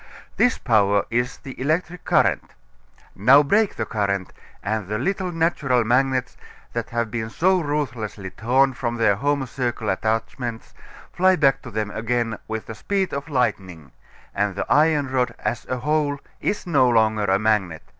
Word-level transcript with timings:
This 0.35 0.57
power 0.57 1.05
is 1.11 1.37
the 1.37 1.61
electric 1.61 2.05
current. 2.05 2.55
Now 3.13 3.43
break 3.43 3.75
the 3.75 3.85
current, 3.85 4.33
and 4.63 4.87
the 4.87 4.97
little 4.97 5.31
natural 5.31 5.83
magnets, 5.83 6.37
that 6.73 6.89
have 6.89 7.11
been 7.11 7.29
so 7.29 7.59
ruthlessly 7.61 8.31
torn 8.31 8.73
from 8.73 8.95
their 8.95 9.13
home 9.17 9.45
circle 9.45 9.89
attachments, 9.91 10.73
fly 11.13 11.35
back 11.35 11.61
to 11.61 11.69
them 11.69 11.91
again 11.91 12.39
with 12.47 12.65
the 12.65 12.73
speed 12.73 13.13
of 13.13 13.29
lightning, 13.29 13.91
and 14.33 14.55
the 14.55 14.65
iron 14.73 15.07
rod 15.07 15.35
as 15.37 15.67
a 15.69 15.77
whole 15.77 16.17
is 16.39 16.65
no 16.65 16.89
longer 16.89 17.25
a 17.25 17.37
magnet. 17.37 17.83